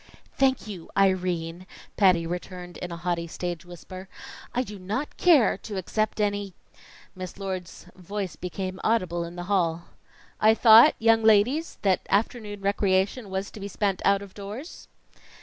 [0.35, 4.09] "Thank you, Irene," Patty returned in a haughty stage whisper.
[4.51, 6.55] "I do not care to accept any"
[7.15, 9.83] Miss Lord's voice became audible in the hall.
[10.39, 14.87] "I thought, young ladies, that afternoon recreation was to be spent out of doors?"